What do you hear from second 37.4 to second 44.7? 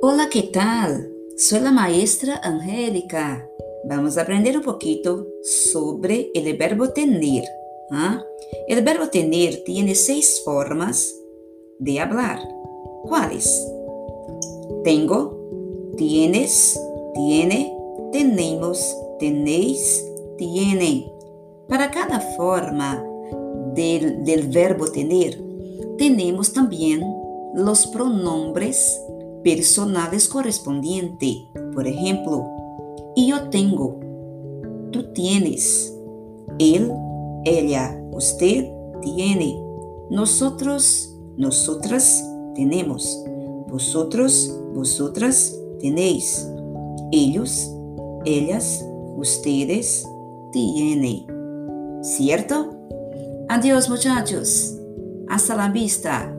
ella, usted tiene, nosotros, nosotras tenemos, vosotros,